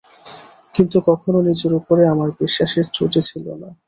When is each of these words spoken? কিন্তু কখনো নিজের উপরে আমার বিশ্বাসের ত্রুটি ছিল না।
কিন্তু 0.75 0.97
কখনো 1.09 1.37
নিজের 1.47 1.71
উপরে 1.79 2.03
আমার 2.13 2.29
বিশ্বাসের 2.39 2.85
ত্রুটি 2.93 3.21
ছিল 3.29 3.45
না। 3.61 3.69